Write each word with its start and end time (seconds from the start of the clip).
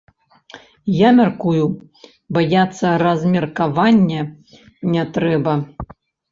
Я 0.93 1.09
мяркую, 1.19 1.65
баяцца 2.39 2.85
размеркавання 3.05 4.21
не 4.97 5.07
трэба. 5.19 5.53